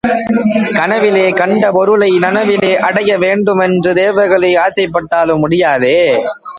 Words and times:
கனவிலே 0.75 1.31
கண்ட 1.31 1.71
பொருளை 1.71 2.09
நனவிலே 2.17 2.71
அடைய 2.79 3.17
வேண்டும் 3.17 3.59
என்று 3.59 3.91
தேவர்களே 3.93 4.51
ஆசைப்பட்டாலும் 4.57 5.39
முடியாதே! 5.39 5.97